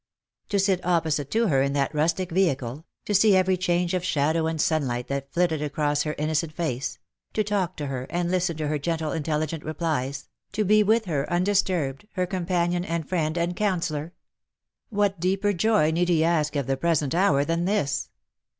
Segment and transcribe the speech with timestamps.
[0.49, 4.47] To sit opposite to her in that rustic vehicle; to see every change of shadow
[4.47, 6.97] and sunlight that flitted across her innocent face;
[7.33, 11.31] to talk to her and listen to her gentle intelligent replies; to be with her
[11.31, 14.13] undisturbed, her com panion and friend and counsellor!
[14.89, 18.09] What deeper joy need he ask of the present hour than this